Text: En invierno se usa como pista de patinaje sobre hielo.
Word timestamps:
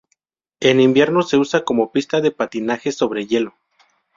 En 0.61 0.79
invierno 0.79 1.21
se 1.21 1.37
usa 1.37 1.63
como 1.63 1.91
pista 1.91 2.21
de 2.21 2.31
patinaje 2.31 2.91
sobre 2.91 3.27
hielo. 3.27 3.53